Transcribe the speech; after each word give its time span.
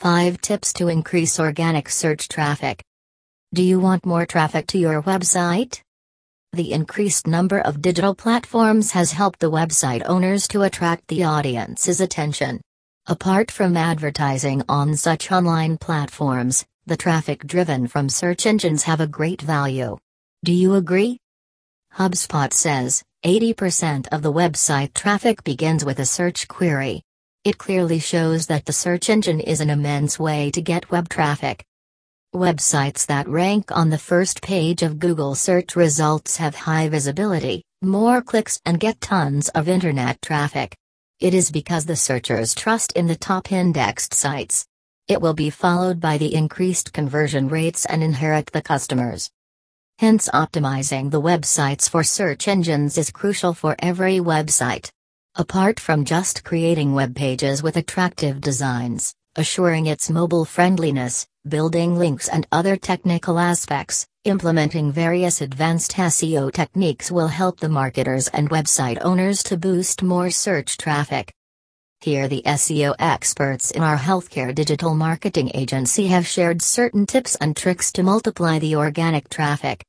5 0.00 0.40
Tips 0.40 0.72
to 0.74 0.86
Increase 0.86 1.40
Organic 1.40 1.88
Search 1.88 2.28
Traffic. 2.28 2.84
Do 3.52 3.64
you 3.64 3.80
want 3.80 4.06
more 4.06 4.26
traffic 4.26 4.68
to 4.68 4.78
your 4.78 5.02
website? 5.02 5.80
The 6.52 6.72
increased 6.72 7.26
number 7.26 7.58
of 7.58 7.82
digital 7.82 8.14
platforms 8.14 8.92
has 8.92 9.10
helped 9.10 9.40
the 9.40 9.50
website 9.50 10.04
owners 10.06 10.46
to 10.48 10.62
attract 10.62 11.08
the 11.08 11.24
audience's 11.24 12.00
attention. 12.00 12.60
Apart 13.08 13.50
from 13.50 13.76
advertising 13.76 14.62
on 14.68 14.94
such 14.94 15.32
online 15.32 15.76
platforms, 15.76 16.64
the 16.86 16.96
traffic 16.96 17.44
driven 17.44 17.88
from 17.88 18.08
search 18.08 18.46
engines 18.46 18.84
have 18.84 19.00
a 19.00 19.08
great 19.08 19.42
value. 19.42 19.98
Do 20.44 20.52
you 20.52 20.76
agree? 20.76 21.18
HubSpot 21.96 22.52
says 22.52 23.02
80% 23.26 24.06
of 24.12 24.22
the 24.22 24.32
website 24.32 24.94
traffic 24.94 25.42
begins 25.42 25.84
with 25.84 25.98
a 25.98 26.06
search 26.06 26.46
query. 26.46 27.02
It 27.48 27.56
clearly 27.56 27.98
shows 27.98 28.48
that 28.48 28.66
the 28.66 28.74
search 28.74 29.08
engine 29.08 29.40
is 29.40 29.62
an 29.62 29.70
immense 29.70 30.18
way 30.18 30.50
to 30.50 30.60
get 30.60 30.90
web 30.90 31.08
traffic. 31.08 31.64
Websites 32.34 33.06
that 33.06 33.26
rank 33.26 33.72
on 33.72 33.88
the 33.88 33.96
first 33.96 34.42
page 34.42 34.82
of 34.82 34.98
Google 34.98 35.34
search 35.34 35.74
results 35.74 36.36
have 36.36 36.54
high 36.54 36.90
visibility, 36.90 37.62
more 37.80 38.20
clicks, 38.20 38.60
and 38.66 38.78
get 38.78 39.00
tons 39.00 39.48
of 39.48 39.66
internet 39.66 40.20
traffic. 40.20 40.76
It 41.20 41.32
is 41.32 41.50
because 41.50 41.86
the 41.86 41.96
searchers 41.96 42.54
trust 42.54 42.92
in 42.92 43.06
the 43.06 43.16
top 43.16 43.50
indexed 43.50 44.12
sites. 44.12 44.66
It 45.06 45.22
will 45.22 45.32
be 45.32 45.48
followed 45.48 46.00
by 46.00 46.18
the 46.18 46.34
increased 46.34 46.92
conversion 46.92 47.48
rates 47.48 47.86
and 47.86 48.02
inherit 48.02 48.50
the 48.52 48.60
customers. 48.60 49.30
Hence, 49.98 50.28
optimizing 50.34 51.10
the 51.10 51.22
websites 51.22 51.88
for 51.88 52.04
search 52.04 52.46
engines 52.46 52.98
is 52.98 53.10
crucial 53.10 53.54
for 53.54 53.74
every 53.78 54.18
website. 54.18 54.90
Apart 55.40 55.78
from 55.78 56.04
just 56.04 56.42
creating 56.42 56.94
web 56.94 57.14
pages 57.14 57.62
with 57.62 57.76
attractive 57.76 58.40
designs, 58.40 59.14
assuring 59.36 59.86
its 59.86 60.10
mobile 60.10 60.44
friendliness, 60.44 61.28
building 61.48 61.96
links 61.96 62.26
and 62.26 62.44
other 62.50 62.74
technical 62.76 63.38
aspects, 63.38 64.04
implementing 64.24 64.90
various 64.90 65.40
advanced 65.40 65.92
SEO 65.92 66.52
techniques 66.52 67.12
will 67.12 67.28
help 67.28 67.60
the 67.60 67.68
marketers 67.68 68.26
and 68.26 68.50
website 68.50 68.98
owners 69.02 69.44
to 69.44 69.56
boost 69.56 70.02
more 70.02 70.28
search 70.28 70.76
traffic. 70.76 71.32
Here, 72.00 72.26
the 72.26 72.42
SEO 72.44 72.96
experts 72.98 73.70
in 73.70 73.84
our 73.84 73.96
healthcare 73.96 74.52
digital 74.52 74.96
marketing 74.96 75.52
agency 75.54 76.08
have 76.08 76.26
shared 76.26 76.62
certain 76.62 77.06
tips 77.06 77.36
and 77.36 77.56
tricks 77.56 77.92
to 77.92 78.02
multiply 78.02 78.58
the 78.58 78.74
organic 78.74 79.28
traffic. 79.28 79.84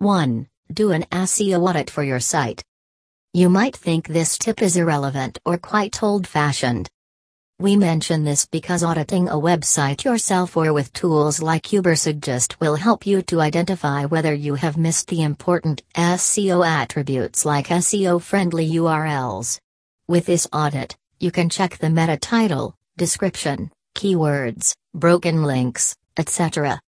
1. 0.00 0.46
Do 0.70 0.92
an 0.92 1.04
SEO 1.10 1.66
audit 1.66 1.88
for 1.88 2.02
your 2.02 2.20
site. 2.20 2.62
You 3.36 3.48
might 3.48 3.74
think 3.74 4.06
this 4.06 4.38
tip 4.38 4.62
is 4.62 4.76
irrelevant 4.76 5.40
or 5.44 5.58
quite 5.58 6.00
old 6.04 6.24
fashioned. 6.24 6.88
We 7.58 7.74
mention 7.74 8.22
this 8.22 8.46
because 8.46 8.84
auditing 8.84 9.28
a 9.28 9.32
website 9.32 10.04
yourself 10.04 10.56
or 10.56 10.72
with 10.72 10.92
tools 10.92 11.42
like 11.42 11.64
Ubersuggest 11.64 12.60
will 12.60 12.76
help 12.76 13.04
you 13.04 13.22
to 13.22 13.40
identify 13.40 14.04
whether 14.04 14.32
you 14.32 14.54
have 14.54 14.76
missed 14.76 15.08
the 15.08 15.22
important 15.22 15.82
SEO 15.96 16.64
attributes 16.64 17.44
like 17.44 17.66
SEO 17.66 18.22
friendly 18.22 18.70
URLs. 18.70 19.58
With 20.06 20.26
this 20.26 20.46
audit, 20.52 20.96
you 21.18 21.32
can 21.32 21.50
check 21.50 21.78
the 21.78 21.90
meta 21.90 22.16
title, 22.16 22.76
description, 22.96 23.72
keywords, 23.96 24.76
broken 24.94 25.42
links, 25.42 25.96
etc. 26.16 26.80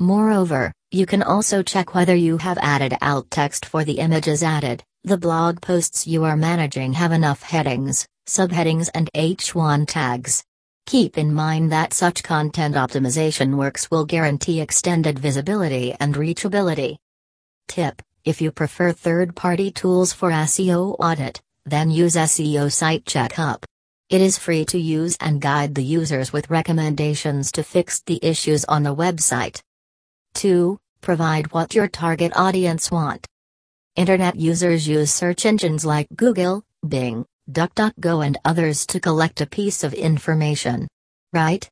Moreover, 0.00 0.72
you 0.90 1.04
can 1.04 1.22
also 1.22 1.62
check 1.62 1.94
whether 1.94 2.14
you 2.14 2.38
have 2.38 2.56
added 2.62 2.96
alt 3.02 3.30
text 3.30 3.66
for 3.66 3.84
the 3.84 3.98
images 3.98 4.42
added, 4.42 4.82
the 5.06 5.18
blog 5.18 5.60
posts 5.60 6.06
you 6.06 6.24
are 6.24 6.36
managing 6.36 6.94
have 6.94 7.12
enough 7.12 7.42
headings, 7.42 8.08
subheadings 8.26 8.88
and 8.94 9.10
H1 9.14 9.86
tags. 9.86 10.42
Keep 10.86 11.18
in 11.18 11.34
mind 11.34 11.70
that 11.70 11.92
such 11.92 12.22
content 12.22 12.74
optimization 12.74 13.56
works 13.56 13.90
will 13.90 14.06
guarantee 14.06 14.62
extended 14.62 15.18
visibility 15.18 15.94
and 16.00 16.14
reachability. 16.14 16.96
Tip 17.68 18.00
If 18.24 18.40
you 18.40 18.50
prefer 18.50 18.92
third 18.92 19.36
party 19.36 19.70
tools 19.70 20.14
for 20.14 20.30
SEO 20.30 20.96
audit, 20.98 21.38
then 21.66 21.90
use 21.90 22.14
SEO 22.14 22.72
Site 22.72 23.04
Checkup. 23.04 23.66
It 24.08 24.22
is 24.22 24.38
free 24.38 24.64
to 24.66 24.78
use 24.78 25.18
and 25.20 25.38
guide 25.38 25.74
the 25.74 25.84
users 25.84 26.32
with 26.32 26.48
recommendations 26.48 27.52
to 27.52 27.62
fix 27.62 28.00
the 28.00 28.18
issues 28.22 28.64
on 28.64 28.84
the 28.84 28.96
website. 28.96 29.60
2. 30.32 30.78
Provide 31.02 31.52
what 31.52 31.74
your 31.74 31.88
target 31.88 32.32
audience 32.34 32.90
want. 32.90 33.26
Internet 33.96 34.34
users 34.34 34.88
use 34.88 35.12
search 35.12 35.46
engines 35.46 35.84
like 35.84 36.08
Google, 36.16 36.64
Bing, 36.88 37.24
DuckDuckGo 37.48 38.26
and 38.26 38.36
others 38.44 38.86
to 38.86 38.98
collect 38.98 39.40
a 39.40 39.46
piece 39.46 39.84
of 39.84 39.94
information. 39.94 40.88
Right? 41.32 41.70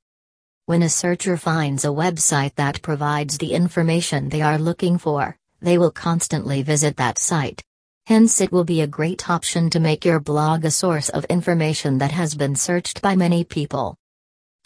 When 0.66 0.84
a 0.84 0.88
searcher 0.88 1.37
finds 1.37 1.84
a 1.84 1.88
website 1.88 2.55
that 2.55 2.81
provides 2.81 3.38
the 3.38 3.53
information 3.53 4.28
they 4.28 4.41
are 4.41 4.56
looking 4.56 4.99
for, 4.99 5.37
they 5.61 5.78
will 5.78 5.91
constantly 5.91 6.62
visit 6.62 6.97
that 6.99 7.19
site. 7.19 7.61
Hence, 8.06 8.41
it 8.41 8.53
will 8.53 8.65
be 8.65 8.82
a 8.82 8.87
great 8.87 9.28
option 9.28 9.69
to 9.71 9.81
make 9.81 10.05
your 10.05 10.21
blog 10.21 10.65
a 10.65 10.71
source 10.71 11.09
of 11.09 11.25
information 11.25 11.99
that 11.99 12.12
has 12.12 12.37
been 12.37 12.55
searched 12.55 13.03
by 13.03 13.16
many 13.16 13.43
people. 13.43 13.97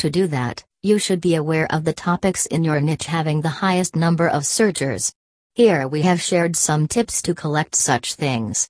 To 0.01 0.11
do 0.11 0.27
that, 0.27 0.63
you 0.83 0.99
should 0.99 1.23
be 1.23 1.37
aware 1.37 1.67
of 1.73 1.85
the 1.85 1.95
topics 1.95 2.45
in 2.45 2.65
your 2.65 2.83
niche 2.83 3.07
having 3.07 3.41
the 3.41 3.49
highest 3.65 3.97
number 3.97 4.29
of 4.29 4.45
searchers. 4.45 5.11
Here 5.57 5.89
we 5.89 6.03
have 6.03 6.21
shared 6.21 6.55
some 6.55 6.87
tips 6.87 7.23
to 7.23 7.35
collect 7.35 7.75
such 7.75 8.13
things. 8.13 8.69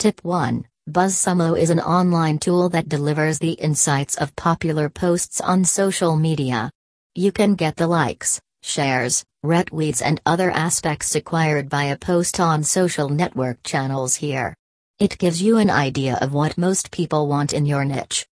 Tip 0.00 0.18
1 0.24 0.66
BuzzSumo 0.90 1.56
is 1.56 1.70
an 1.70 1.78
online 1.78 2.38
tool 2.40 2.68
that 2.70 2.88
delivers 2.88 3.38
the 3.38 3.52
insights 3.52 4.16
of 4.16 4.34
popular 4.34 4.88
posts 4.88 5.40
on 5.40 5.64
social 5.64 6.16
media. 6.16 6.72
You 7.14 7.30
can 7.30 7.54
get 7.54 7.76
the 7.76 7.86
likes, 7.86 8.40
shares, 8.64 9.24
retweets, 9.46 10.02
and 10.04 10.20
other 10.26 10.50
aspects 10.50 11.14
acquired 11.14 11.68
by 11.68 11.84
a 11.84 11.96
post 11.96 12.40
on 12.40 12.64
social 12.64 13.08
network 13.08 13.62
channels 13.62 14.16
here. 14.16 14.56
It 14.98 15.18
gives 15.18 15.40
you 15.40 15.58
an 15.58 15.70
idea 15.70 16.18
of 16.20 16.32
what 16.32 16.58
most 16.58 16.90
people 16.90 17.28
want 17.28 17.52
in 17.52 17.64
your 17.64 17.84
niche. 17.84 18.26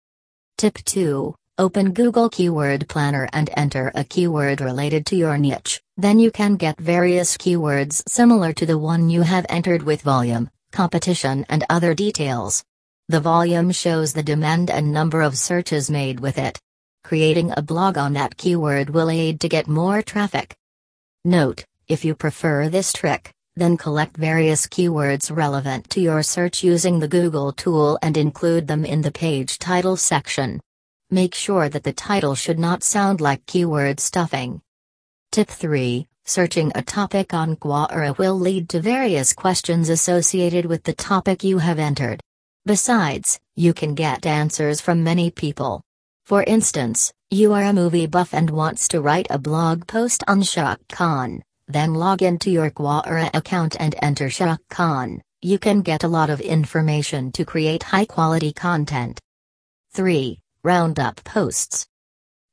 Tip 0.57 0.79
2 0.85 1.35
Open 1.63 1.93
Google 1.93 2.29
Keyword 2.29 2.89
Planner 2.89 3.29
and 3.33 3.49
enter 3.57 3.93
a 3.95 4.03
keyword 4.03 4.61
related 4.61 5.07
to 5.07 5.15
your 5.15 5.39
niche, 5.39 5.81
then 5.97 6.19
you 6.19 6.33
can 6.33 6.57
get 6.57 6.77
various 6.77 7.37
keywords 7.37 8.03
similar 8.09 8.53
to 8.55 8.67
the 8.67 8.77
one 8.77 9.09
you 9.09 9.23
have 9.23 9.47
entered 9.49 9.85
with 9.85 10.03
volume, 10.03 10.51
competition 10.73 11.47
and 11.49 11.65
other 11.71 11.95
details. 11.95 12.65
The 13.11 13.21
volume 13.21 13.71
shows 13.71 14.13
the 14.13 14.25
demand 14.25 14.73
and 14.73 14.93
number 14.93 15.23
of 15.23 15.39
searches 15.39 15.89
made 15.89 16.19
with 16.19 16.37
it. 16.37 16.59
Creating 17.05 17.53
a 17.57 17.63
blog 17.63 17.97
on 17.97 18.15
that 18.15 18.37
keyword 18.37 18.91
will 18.91 19.09
aid 19.09 19.39
to 19.43 19.49
get 19.49 19.69
more 19.69 20.03
traffic. 20.03 20.57
Note, 21.25 21.65
if 21.87 22.05
you 22.05 22.17
prefer 22.17 22.69
this 22.71 22.93
trick, 22.93 23.31
then 23.55 23.77
collect 23.77 24.17
various 24.17 24.67
keywords 24.67 25.31
relevant 25.31 25.89
to 25.91 26.01
your 26.01 26.25
search 26.25 26.65
using 26.65 26.99
the 26.99 27.07
Google 27.07 27.53
tool 27.53 28.01
and 28.03 28.17
include 28.17 28.67
them 28.67 28.85
in 28.85 29.03
the 29.03 29.13
page 29.13 29.61
title 29.61 29.97
section. 29.97 30.61
Make 31.13 31.35
sure 31.35 31.69
that 31.69 31.83
the 31.83 31.93
title 31.93 32.35
should 32.35 32.59
not 32.59 32.83
sound 32.83 33.21
like 33.21 33.45
keyword 33.45 34.01
stuffing. 34.01 34.63
Tip 35.31 35.47
3 35.47 36.09
Searching 36.25 36.73
a 36.75 36.81
topic 36.81 37.35
on 37.35 37.57
Quora 37.57 38.17
will 38.17 38.39
lead 38.39 38.71
to 38.71 38.81
various 38.81 39.35
questions 39.35 39.91
associated 39.91 40.65
with 40.65 40.85
the 40.85 40.95
topic 40.95 41.45
you 41.45 41.59
have 41.59 41.79
entered. 41.79 42.23
Besides, 42.65 43.39
you 43.57 43.75
can 43.75 43.95
get 43.95 44.25
answers 44.25 44.81
from 44.81 45.05
many 45.05 45.31
people. 45.31 45.83
For 46.25 46.45
instance, 46.45 47.13
you 47.31 47.53
are 47.53 47.65
a 47.65 47.75
movie 47.75 48.07
buff 48.07 48.33
and 48.33 48.49
wants 48.49 48.89
to 48.89 49.03
write 49.03 49.27
a 49.29 49.39
blog 49.39 49.87
post 49.87 50.25
on 50.29 50.41
Shah 50.41 50.77
Khan, 50.89 51.43
then 51.69 51.93
log 51.93 52.23
into 52.23 52.51
your 52.51 52.71
Quora 52.71 53.29
account 53.35 53.77
and 53.79 53.95
enter 54.01 54.31
Shah 54.31 54.57
Khan. 54.71 55.21
You 55.43 55.59
can 55.59 55.83
get 55.83 56.05
a 56.05 56.09
lot 56.09 56.31
of 56.31 56.41
information 56.41 57.33
to 57.33 57.45
create 57.45 57.83
high 57.83 58.07
quality 58.07 58.55
content. 58.55 59.21
3. 59.93 60.42
Roundup 60.65 61.23
posts. 61.25 61.87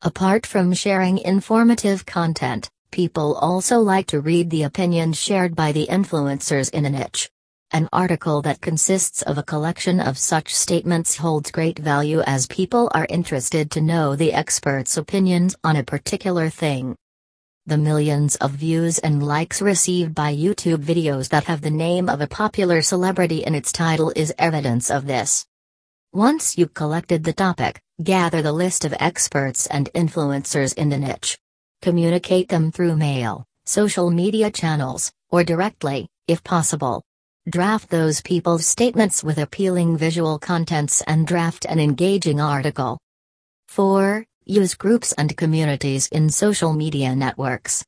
Apart 0.02 0.46
from 0.46 0.74
sharing 0.74 1.18
informative 1.19 2.06
content, 2.06 2.69
People 2.92 3.36
also 3.36 3.78
like 3.80 4.07
to 4.07 4.19
read 4.19 4.50
the 4.50 4.63
opinions 4.63 5.16
shared 5.16 5.56
by 5.56 5.72
the 5.72 5.86
influencers 5.88 6.72
in 6.72 6.86
a 6.86 6.89
niche. 6.89 7.30
An 7.72 7.88
article 7.94 8.42
that 8.42 8.62
consists 8.62 9.22
of 9.22 9.38
a 9.38 9.44
collection 9.44 10.00
of 10.00 10.18
such 10.18 10.56
statements 10.56 11.16
holds 11.16 11.51
great 11.51 11.78
value 11.78 12.22
as 12.22 12.48
people 12.48 12.89
are 12.95 13.06
interested 13.07 13.69
to 13.72 13.81
know 13.81 14.16
the 14.16 14.33
expert's 14.33 14.98
opinions 14.98 15.56
on 15.63 15.75
a 15.75 15.83
particular 15.83 16.50
thing. 16.50 16.95
The 17.68 17.78
millions 17.78 18.38
of 18.38 18.51
views 18.51 18.98
and 18.98 19.22
likes 19.22 19.62
received 19.62 20.16
by 20.16 20.36
YouTube 20.36 20.83
videos 20.83 21.30
that 21.30 21.44
have 21.44 21.62
the 21.62 21.69
name 21.69 22.10
of 22.10 22.22
a 22.22 22.28
popular 22.28 22.81
celebrity 22.81 23.44
in 23.44 23.54
its 23.54 23.72
title 23.72 24.12
is 24.16 24.33
evidence 24.39 24.89
of 24.89 25.06
this. 25.06 25.45
Once 26.12 26.57
you've 26.57 26.74
collected 26.74 27.24
the 27.24 27.33
topic, 27.33 27.80
gather 28.01 28.42
the 28.42 28.51
list 28.51 28.86
of 28.86 28.94
experts 29.00 29.68
and 29.68 29.90
influencers 29.94 30.74
in 30.75 30.90
the 30.90 30.98
niche. 30.98 31.38
Communicate 31.81 32.48
them 32.48 32.72
through 32.72 32.96
mail, 32.96 33.46
social 33.66 34.10
media 34.10 34.50
channels, 34.50 35.12
or 35.30 35.44
directly, 35.44 36.07
if 36.28 36.44
possible. 36.44 37.04
Draft 37.50 37.90
those 37.90 38.22
people's 38.22 38.66
statements 38.66 39.24
with 39.24 39.38
appealing 39.38 39.98
visual 39.98 40.40
contents 40.40 41.01
and 41.07 41.28
draft 41.28 41.66
an 41.66 41.80
engaging 41.80 42.40
article. 42.40 42.98
4. 43.68 44.25
use 44.45 44.75
groups 44.75 45.13
and 45.13 45.36
communities 45.36 46.07
in 46.07 46.30
social 46.30 46.74
media 46.74 47.16
networks. 47.16 47.84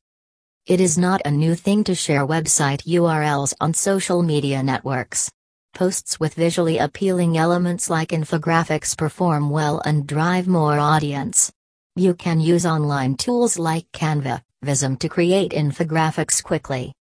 It 0.66 0.80
is 0.80 0.96
not 0.96 1.22
a 1.24 1.30
new 1.30 1.54
thing 1.54 1.84
to 1.84 1.94
share 1.94 2.26
website 2.26 2.84
URLs 2.84 3.54
on 3.60 3.74
social 3.74 4.22
media 4.22 4.62
networks. 4.62 5.30
Posts 5.74 6.20
with 6.20 6.34
visually 6.34 6.76
appealing 6.76 7.38
elements 7.38 7.88
like 7.88 8.10
infographics 8.10 8.96
perform 8.96 9.48
well 9.48 9.80
and 9.86 10.06
drive 10.06 10.46
more 10.46 10.78
audience. 10.78 11.50
You 11.96 12.12
can 12.12 12.40
use 12.40 12.66
online 12.66 13.16
tools 13.16 13.58
like 13.58 13.90
Canva, 13.92 14.42
Visme 14.62 14.98
to 14.98 15.08
create 15.08 15.52
infographics 15.52 16.42
quickly. 16.42 16.92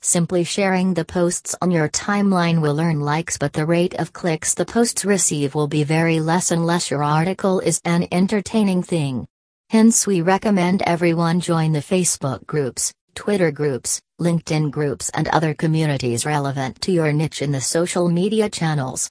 Simply 0.00 0.42
sharing 0.42 0.94
the 0.94 1.04
posts 1.04 1.54
on 1.60 1.70
your 1.70 1.90
timeline 1.90 2.62
will 2.62 2.80
earn 2.80 3.00
likes, 3.00 3.36
but 3.36 3.52
the 3.52 3.66
rate 3.66 3.94
of 3.96 4.14
clicks 4.14 4.54
the 4.54 4.64
posts 4.64 5.04
receive 5.04 5.54
will 5.54 5.68
be 5.68 5.84
very 5.84 6.18
less 6.18 6.50
unless 6.50 6.90
your 6.90 7.04
article 7.04 7.60
is 7.60 7.78
an 7.84 8.08
entertaining 8.10 8.82
thing. 8.82 9.26
Hence, 9.68 10.06
we 10.06 10.22
recommend 10.22 10.80
everyone 10.86 11.40
join 11.40 11.72
the 11.72 11.80
Facebook 11.80 12.46
groups, 12.46 12.94
Twitter 13.18 13.50
groups, 13.50 14.00
LinkedIn 14.20 14.70
groups, 14.70 15.10
and 15.10 15.26
other 15.26 15.52
communities 15.52 16.24
relevant 16.24 16.80
to 16.82 16.92
your 16.92 17.12
niche 17.12 17.42
in 17.42 17.50
the 17.50 17.60
social 17.60 18.08
media 18.08 18.48
channels. 18.48 19.10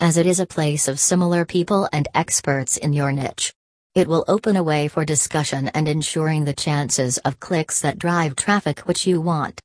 As 0.00 0.16
it 0.16 0.26
is 0.26 0.40
a 0.40 0.44
place 0.44 0.88
of 0.88 0.98
similar 0.98 1.44
people 1.44 1.88
and 1.92 2.08
experts 2.14 2.78
in 2.78 2.92
your 2.92 3.12
niche. 3.12 3.54
It 3.94 4.08
will 4.08 4.24
open 4.26 4.56
a 4.56 4.64
way 4.64 4.88
for 4.88 5.04
discussion 5.04 5.68
and 5.68 5.86
ensuring 5.86 6.44
the 6.46 6.52
chances 6.52 7.18
of 7.18 7.38
clicks 7.38 7.80
that 7.82 8.00
drive 8.00 8.34
traffic 8.34 8.80
which 8.80 9.06
you 9.06 9.20
want. 9.20 9.60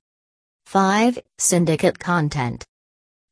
5. 0.67 1.17
Syndicate 1.39 1.97
content. 1.97 2.63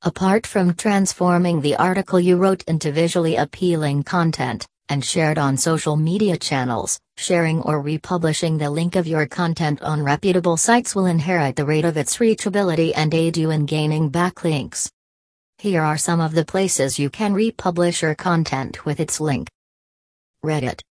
Apart 0.01 0.47
from 0.47 0.73
transforming 0.73 1.61
the 1.61 1.75
article 1.75 2.19
you 2.19 2.35
wrote 2.37 2.63
into 2.63 2.91
visually 2.91 3.35
appealing 3.35 4.01
content, 4.01 4.65
and 4.91 5.05
shared 5.05 5.37
on 5.37 5.55
social 5.55 5.95
media 5.95 6.35
channels, 6.35 6.99
sharing 7.15 7.61
or 7.61 7.79
republishing 7.81 8.57
the 8.57 8.69
link 8.69 8.97
of 8.97 9.07
your 9.07 9.25
content 9.25 9.81
on 9.81 10.03
reputable 10.03 10.57
sites 10.57 10.93
will 10.93 11.05
inherit 11.05 11.55
the 11.55 11.63
rate 11.63 11.85
of 11.85 11.95
its 11.95 12.17
reachability 12.17 12.91
and 12.97 13.13
aid 13.13 13.37
you 13.37 13.51
in 13.51 13.65
gaining 13.65 14.11
backlinks. 14.11 14.91
Here 15.59 15.81
are 15.81 15.97
some 15.97 16.19
of 16.19 16.33
the 16.33 16.43
places 16.43 16.99
you 16.99 17.09
can 17.09 17.33
republish 17.33 18.01
your 18.01 18.15
content 18.15 18.83
with 18.83 18.99
its 18.99 19.21
link 19.21 19.47
Reddit, 20.43 20.81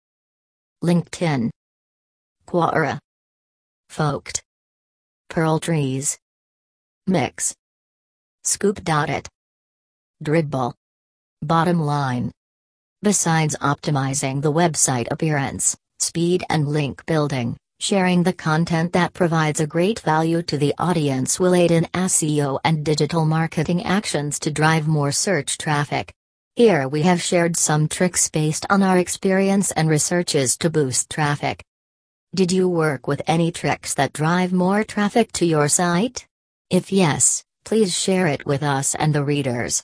LinkedIn, 0.83 1.51
Quora, 2.47 2.99
Folkd, 3.93 4.41
Pearl 5.29 5.59
Trees, 5.59 6.19
Mix. 7.07 7.55
Scoop.it. 8.45 9.29
Dribbble, 10.25 10.73
Bottom 11.43 11.81
line. 11.83 12.33
Besides 13.03 13.57
optimizing 13.63 14.43
the 14.43 14.53
website 14.53 15.09
appearance, 15.11 15.75
speed, 16.01 16.45
and 16.51 16.69
link 16.69 17.07
building, 17.07 17.57
sharing 17.79 18.23
the 18.23 18.35
content 18.35 18.93
that 18.93 19.15
provides 19.15 19.59
a 19.59 19.67
great 19.67 20.01
value 20.01 20.43
to 20.43 20.59
the 20.59 20.75
audience 20.77 21.41
will 21.41 21.55
aid 21.55 21.71
in 21.71 21.89
SEO 21.95 22.59
and 22.63 22.85
digital 22.85 23.25
marketing 23.25 23.83
actions 23.85 24.39
to 24.41 24.51
drive 24.51 24.87
more 24.87 25.13
search 25.13 25.57
traffic. 25.57 26.13
Here 26.57 26.87
we 26.89 27.01
have 27.01 27.23
shared 27.23 27.57
some 27.57 27.89
tricks 27.89 28.29
based 28.29 28.67
on 28.69 28.83
our 28.83 28.99
experience 28.99 29.71
and 29.71 29.89
researches 29.89 30.59
to 30.59 30.69
boost 30.69 31.09
traffic. 31.09 31.65
Did 32.35 32.53
you 32.53 32.69
work 32.69 33.07
with 33.07 33.23
any 33.27 33.51
tricks 33.51 33.95
that 33.95 34.13
drive 34.13 34.53
more 34.53 34.85
traffic 34.85 35.33
to 35.39 35.47
your 35.47 35.69
site? 35.71 36.27
If 36.69 36.93
yes, 36.93 37.45
please 37.65 37.99
share 37.99 38.27
it 38.27 38.45
with 38.45 38.63
us 38.63 38.95
and 38.95 39.15
the 39.15 39.25
readers. 39.25 39.79